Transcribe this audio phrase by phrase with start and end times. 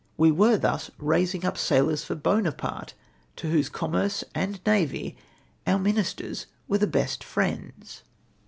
[0.17, 2.95] We were thus raising up sailors for Buonaparte,
[3.35, 5.15] to wJtose commerce and navy
[5.67, 8.01] our ministers loere the best friends.